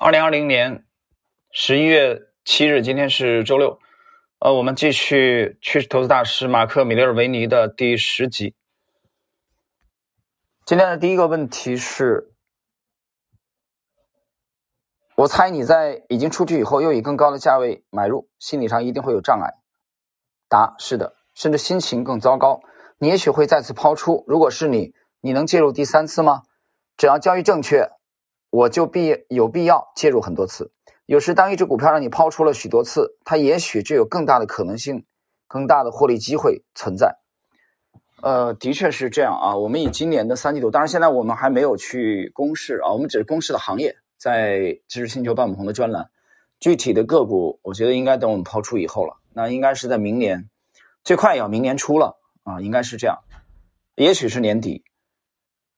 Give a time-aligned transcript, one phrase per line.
[0.00, 0.86] 二零二零年
[1.50, 3.80] 十一月七日，今天是周六。
[4.38, 8.54] 呃，我们继续趋势投资大师马克·米勒尔维尼的第十集。
[10.64, 12.32] 今天的第一个问题是：
[15.16, 19.54] 我猜你在已经出去以后，又以更高的价位买入，心理上一定会有障碍。
[20.48, 22.60] 答：是的，甚至心情更糟糕。
[22.98, 24.24] 你也许会再次抛出。
[24.28, 26.44] 如果是你，你能介入第三次吗？
[26.96, 27.90] 只要交易正确。
[28.50, 30.70] 我就必有必要介入很多次。
[31.06, 35.06] 有时，当一只股票让你抛出了许多次，它也许就有更大的可能性、
[35.46, 37.16] 更大的获利机会存在。
[38.20, 39.56] 呃，的确是这样啊。
[39.56, 46.10] 我们以今年的三季度，当然现在我们还没有去公示啊，我们只是公示的行业，在知识星球半亩红的专栏。
[46.60, 49.16] 具体的个股，我觉得应该等我们抛出以后了。
[49.32, 50.50] 那应该是在明年，
[51.04, 53.18] 最快也要明年初了啊，应该是这样。
[53.94, 54.84] 也许是年底。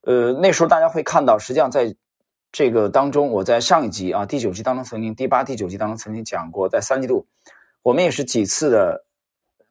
[0.00, 1.94] 呃，那时候大家会看到，实际上在。
[2.52, 7.26] 这个当中，我在上一集啊，第九集当中曾经，第八、第九集当中曾经讲过，在三季度，
[7.82, 9.06] 我们也是几次的，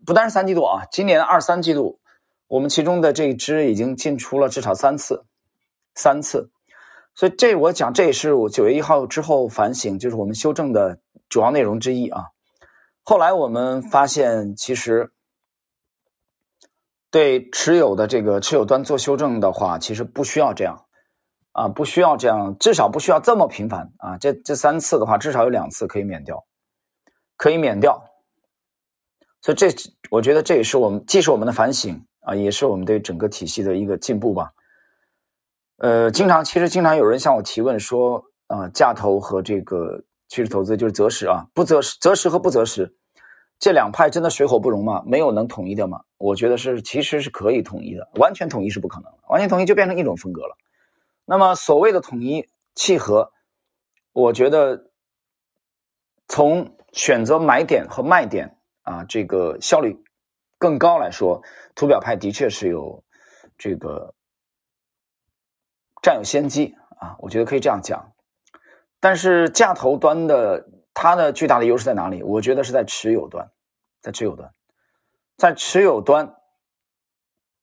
[0.04, 2.00] 不单是三季度啊，今年二三季度，
[2.48, 5.24] 我们其中的这一支已经进出了至少三次，
[5.94, 6.50] 三次，
[7.14, 12.30] 所以这我讲这也是我九月一号之后反省，就是我们修正的主要内容之一啊。
[13.04, 15.12] 后来我们发现，其实
[17.12, 20.86] 对持有的这个持有端做修正的话，其实不需要这样。
[21.54, 24.18] 啊，不需要这样，至少不需要这么频繁啊。
[24.18, 26.46] 这这三次的话，至少有两次可以免掉，
[27.38, 28.04] 可以免掉。
[29.42, 29.68] 所以这，
[30.10, 34.52] 我觉得这也是我们既是我们的反省啊，也是我们对整个体系的一个进步吧。
[35.78, 42.96] 呃，经常其实经常有人向我提问说，啊，价投和这个趋势投资就是择时啊，不择时，择时和不择时，
[43.58, 45.04] 这两派真的水火不容吗？
[45.08, 46.00] 没有能统一的吗？
[46.18, 50.56] 我觉得是，其实是可以统一的，完全统一是不可能，完全统一就变成一种风格了。
[51.32, 53.32] 那么所谓的统一契合，
[54.12, 54.92] 我觉得
[56.28, 59.98] 从选择买点和卖点啊，这个效率
[60.58, 61.42] 更高来说，
[61.74, 63.02] 图表派的确是有
[63.58, 64.14] 这个
[66.02, 68.12] 占有先机啊，我觉得可以这样讲。
[69.00, 72.22] 但是价投端的它的巨大的优势在哪里？
[72.24, 73.50] 我觉得是在持有端，
[74.02, 74.54] 在持有端，
[75.38, 76.36] 在持有端，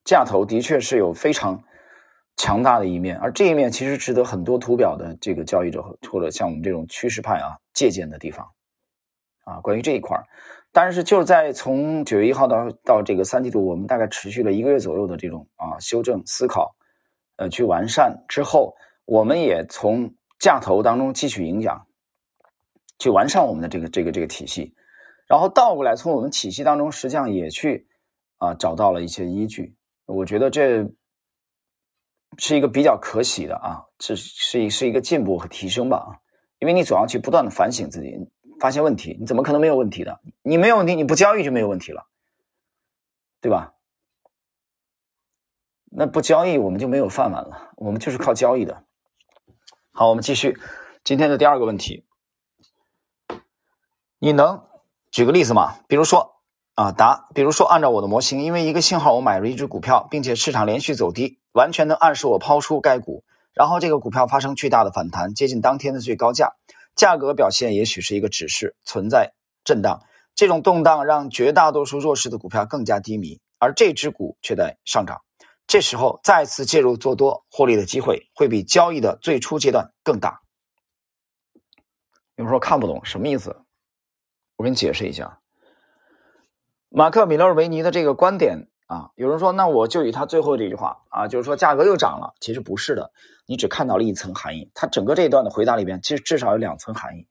[0.06, 1.62] 价投的确是有非常。
[2.38, 8.49] 强大的一面，而这一面其实值得很多图表的这个交易者或者像我们这种趋势派啊借鉴的地方，
[9.44, 10.25] 啊，关于这一块儿，
[10.72, 16.77] 但是就在从九月一号到到这个三季度，我们大概持续了一个月左右的这种啊修正思考，
[17.37, 18.25] 呃，去完善。
[18.28, 18.72] 之后，
[19.04, 21.87] 我们也从价投当中汲取营养，
[23.00, 24.72] 去完善我们的这个这个这个体系，
[25.27, 27.88] 然后倒过来从我们体系当中实际上也去
[28.37, 29.75] 啊找到了一些依据，
[30.06, 30.88] 我觉得这。
[32.38, 36.09] 是一个比较可喜的啊，是是是一个进步和提升吧啊，
[36.59, 38.16] 因为你总要去不断的反省自己，
[38.59, 40.21] 发现问题，你怎么可能没有问题的？
[40.43, 42.06] 你没有问题，你不交易就没有问题了，
[43.41, 43.75] 对吧？
[45.91, 48.84] 那不交易我们就没有饭碗了，我们就是靠交易的。
[49.93, 50.56] 好，我们继续
[51.03, 52.06] 今天的第二个问题，
[54.19, 54.65] 你能
[55.10, 55.78] 举个例子吗？
[55.88, 56.37] 比如说。
[56.78, 66.52] 啊，答，比如说，按照我的模型，因为一个信号，我买入一只股票，并且市场连续走低，完全能暗示我抛出该股，然后这个股票发生巨大的反弹，接近当天的最高价，
[66.94, 69.32] 价格表现也许是一个指示，存在
[69.64, 70.04] 震荡，
[70.36, 75.22] 这种动荡让绝大多数弱势的股票更加低迷，而这只股却在上涨，
[75.66, 80.42] 这时候再次介入做多获利的机会会比交易的最初阶段更大。
[82.36, 83.56] 有人说看不懂什么意思，
[84.54, 85.41] 我给你解释一下。
[86.88, 92.34] 马克·米勒维尼的这个观点啊，有人说，那我就以他最后这句话啊，就是说价格又涨了。
[92.41, 93.12] 其实不是的，
[93.47, 94.71] 你只看到了一层含义。
[94.75, 97.28] 他整个这一段的回答里边，其实至少有两层含义。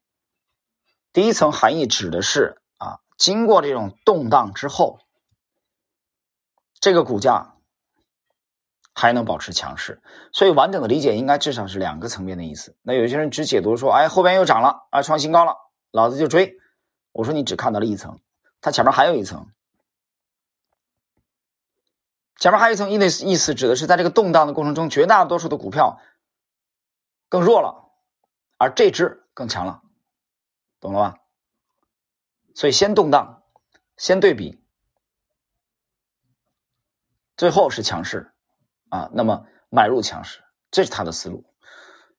[1.12, 5.00] 第一层含义指的是啊，经过这种动荡之后，
[6.80, 7.56] 这个股价
[8.94, 10.00] 还能保持强势。
[10.32, 12.76] 所以完整的理解应该至少是两个层面的意思。
[12.84, 15.56] 那有些人只解读说，哎，后边又涨了啊，创新高了，
[15.90, 16.56] 老子就追。
[17.14, 18.20] 我说你只看到了一层。
[18.62, 19.48] 它前面还有一层，
[22.40, 26.00] 前面还有一层意思，意思指的是在这个动荡的过程中，绝大多数的股票
[27.30, 27.92] 更弱了，
[28.58, 29.82] 而这只更强了，
[30.80, 31.18] 懂了吧？
[32.54, 33.44] 所以先动荡，
[33.98, 34.62] 先对比，
[37.36, 38.32] 最后是强势
[38.90, 39.10] 啊。
[39.14, 41.44] 那么买入强势，这是他的思路。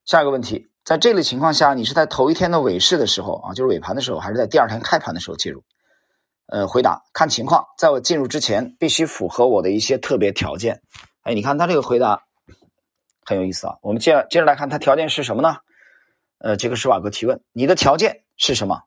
[0.05, 5.63] 下一个问题，在这类情况下，你是在头一天的尾市的时候啊，就是尾盘的时候，还是在第二天开盘的时候介入？
[6.51, 10.81] 呃，回答看情况，在我进入之前必须符合我的一些特别条件。
[11.21, 12.23] 哎，你看他这个回答
[13.23, 13.77] 很有意思啊。
[13.83, 15.57] 我们接着接着来看，他条件是什么呢？
[16.39, 18.81] 呃，杰克施瓦格提问：你的条件是什么？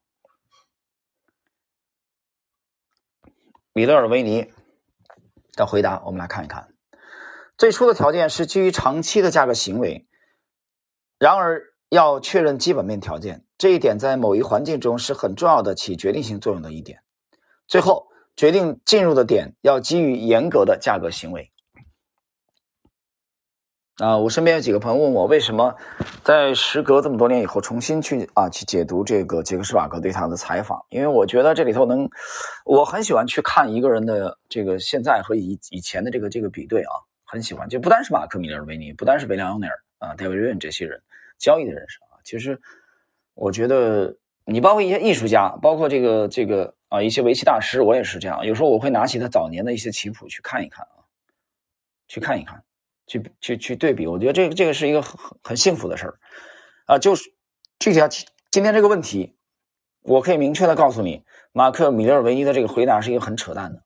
[3.72, 4.52] 米勒尔维尼
[5.52, 6.74] 的回答，我们来看一看。
[7.56, 10.08] 最初的条件是基于长期的价格行为，
[11.16, 17.04] 然而要确认基本面条件，这一点在某一环境中是很重要的，起决定性作用的一点。
[17.72, 21.50] 最后决定进入的点要基于严格的价格行为。
[23.96, 25.74] 啊，我身边有几个朋友问我，为什么
[26.22, 30.84] 在时隔这么多年以后重新去啊去解读这个杰克施瓦格对他的采访？
[30.90, 32.10] 因为我觉得这里头能，
[32.66, 36.92] 我很喜欢去看一个人的这个现在和以以前的这个这个比对啊，
[37.24, 37.66] 很喜欢。
[37.70, 41.02] 就不单是马克米勒维尼，不单是维良奥内尔啊、戴维瑞恩这些人
[41.38, 42.60] 交易的人士啊，其实
[43.32, 48.46] 我觉得你包括一些艺术家，包括这个这个啊一些围棋大师，我也是这样。
[48.46, 51.04] 有时候我会拿起他早年的一些棋谱去看一看啊，
[52.08, 52.62] 去看一看。
[53.04, 56.18] 去去去对比，我觉得这个这个是一个很很幸福的事儿，
[56.86, 57.34] 啊，就是
[57.78, 59.34] 具体要今天这个问题，
[60.02, 63.82] 我可以明确的告诉你，马克米勒尔维尼的这个回答是一个很扯淡的，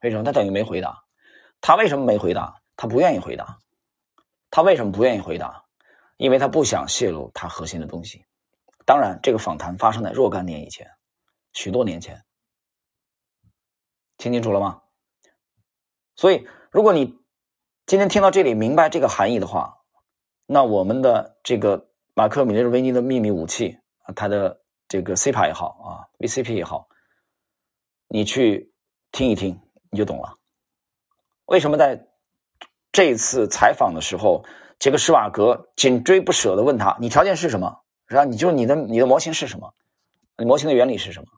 [0.00, 0.22] 为什么？
[0.22, 1.02] 他等于没回答，
[1.60, 2.62] 他为什么没回答？
[2.76, 3.58] 他不愿意回答，
[4.48, 5.64] 他为什么不愿意回答？
[6.16, 8.24] 因为他不想泄露他核心的东西。
[8.88, 10.90] 当然，这个访谈发生在若干年以前，
[11.52, 12.24] 许多年前，
[14.16, 14.80] 听清楚了吗？
[16.16, 17.18] 所以，如果你。
[17.84, 19.78] 今天听到这里，明白这个含义的话，
[20.44, 25.88] 那我们的这个马克·米勒维尼的秘密武器啊，他的这个 C 牌也好啊
[26.18, 26.86] ，VCP 也好，
[28.08, 28.70] 你去
[29.10, 29.58] 听一听，
[29.90, 30.36] 你就懂了。
[31.46, 32.06] 为什么在
[32.92, 34.44] 这次采访的时候，
[34.78, 37.84] 杰克·施瓦格紧追不舍的问他：“你条件是什么？
[38.08, 39.72] 然后你就你的你的模型是什么？
[40.36, 41.28] 你模型的原理是什么？”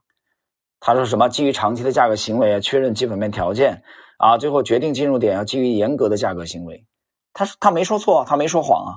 [0.81, 1.29] 他说：“什么？
[1.29, 3.83] 基于长期的价格行为，确认基本面条件。”
[4.17, 6.85] 啊，最后决定进入点要基于严格的价格行为，
[7.33, 8.91] 他他没说错，他没说谎啊，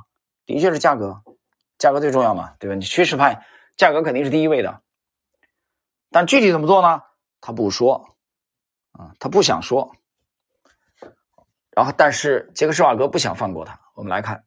[0.45, 1.23] 的确是价格，
[1.79, 2.77] 价格最重要嘛，对吧？
[2.77, 3.43] 你趋势派，
[3.75, 4.83] 价格肯定是第一位的，
[6.11, 7.01] 但具体怎么做呢？
[7.41, 8.17] 他不说，
[8.93, 9.93] 啊，他不想说，
[11.71, 13.81] 然后但是杰克施瓦格不想放过他。
[13.95, 14.45] 我们来看，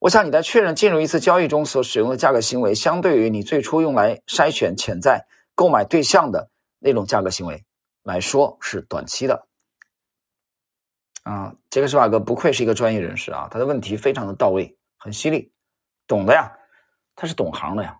[0.00, 7.64] 我想你在确认进入一次交易中所使用的价格行为，相对于你最初用来筛选潜在购买对象的那种价格行为
[8.04, 9.46] 来说，是短期的。
[11.24, 15.52] 啊，杰克施瓦格不愧是一个专业人士啊，他的问题非常的到位，很犀利，
[16.06, 16.52] 懂的呀，
[17.16, 17.98] 他是懂行的呀，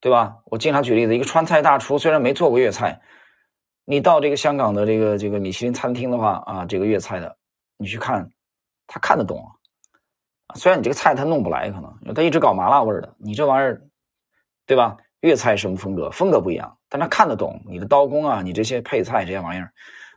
[0.00, 0.38] 对吧？
[0.46, 3.00] 我经常举例子，一个川菜大厨虽然没做过粤菜，
[3.84, 7.36] 你到这个香港的这个这个米其林餐厅的话啊，这个粤菜的，
[7.76, 8.28] 你去看，
[8.86, 9.52] 他看得懂啊。
[10.54, 13.82] 虽然你这个菜他弄不来，可能他一直搞麻辣味的，你这玩意儿，
[14.66, 14.96] 对吧？
[15.20, 16.10] 粤菜什么风格？
[16.10, 19.72] 风格不一样，但他看得懂你的刀工啊，你这些配菜这些玩意儿，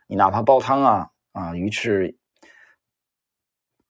[0.07, 1.10] 你哪怕煲汤啊。
[1.34, 2.18] 啊，鱼翅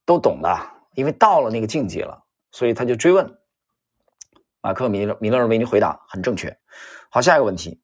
[0.03, 0.53] 都懂的，
[0.95, 2.21] 因为到了那个境界了，
[2.51, 3.39] 所以他就追问。
[4.59, 6.53] 马克米勒米勒尔维尼回答很正确。
[7.09, 7.81] 好，下一个问题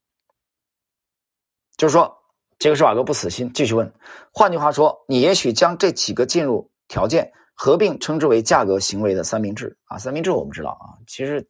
[1.77, 2.13] 就是说，
[2.59, 3.89] 杰克施瓦格不死心，继续问。
[4.33, 9.98] 换句话说，你也许将这几个进入条件合并称之为价格行为的三明治啊。
[9.98, 11.48] 三明治我们知道啊，其实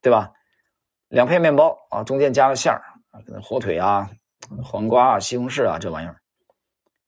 [0.00, 0.30] 对吧？
[1.08, 4.10] 两片面包啊，中间加了馅儿啊，火腿啊、
[4.64, 6.20] 黄瓜啊、西红柿啊这玩意儿。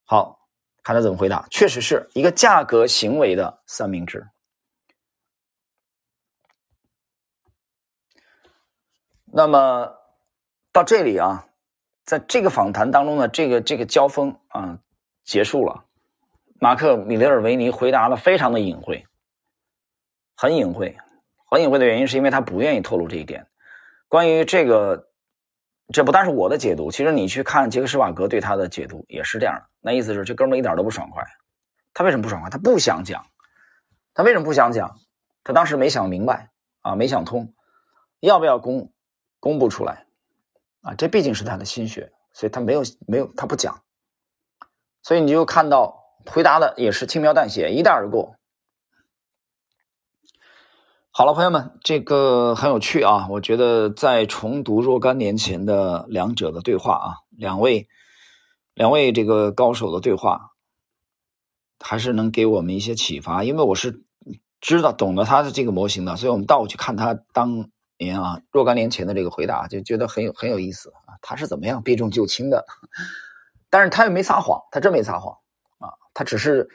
[0.05, 0.39] 好，
[0.83, 1.47] 看他怎么回答。
[1.51, 4.27] 确实是一个价格行为的三明治。
[9.25, 9.91] 那么
[10.71, 11.47] 到这里啊，
[12.05, 14.79] 在这个访谈当中呢，这个这个交锋啊
[15.25, 15.85] 结束了。
[16.65, 19.05] 马克米勒尔维尼回答的非常的隐晦，
[20.35, 20.97] 很隐晦，
[21.51, 23.47] 很隐晦的原因是因为他不愿意透露这一点。
[24.09, 25.11] 关于这个。
[25.93, 29.69] 这不但是我的解读，其实你去看杰克施瓦格对他的解读也是这样的。
[29.83, 31.23] 那意思是这哥们一点都不爽快。
[31.93, 32.49] 他为什么不爽快？
[32.49, 33.27] 他不想讲。
[34.15, 34.99] 他为什么不想讲？
[35.43, 36.49] 他当时没想明白
[36.81, 37.53] 啊，没想通，
[38.21, 38.91] 要不要公
[39.39, 40.07] 公布出来
[40.81, 40.95] 啊？
[40.95, 43.79] 这毕竟是他的心血，所以他没有没有他不讲。
[45.03, 48.37] 所以你就看到回答的也是轻描淡写，一带而过。
[51.17, 53.29] 好了，朋友们，这个很有趣啊！
[53.31, 57.87] 我觉得在重读若干年前的两者的对话啊，两位
[58.75, 60.51] 两位这个高手的对话，
[61.79, 63.45] 还是能给我们一些启发。
[63.45, 64.03] 因为我是
[64.61, 71.15] 知道懂得他的这个模型的，所以我们倒过去看他当年啊若干年前的这个回答，就觉得很有很有意思啊。
[71.23, 72.67] 他是怎么样避重就轻的？
[73.71, 75.37] 但是他又没撒谎，他真没撒谎，
[76.15, 76.69] 他只是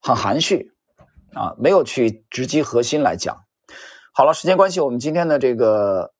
[0.00, 0.72] 很含蓄
[1.32, 3.44] 啊，没有去直击核心来讲。
[4.12, 6.12] 好了，时间关系，我们今天的这个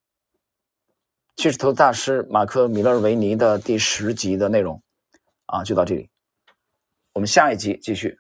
[1.37, 4.83] 趋势投资大师马克·米勒维尼的第十集的内容
[5.47, 6.09] 啊，就到这里。
[7.13, 8.19] 我们下一集继续。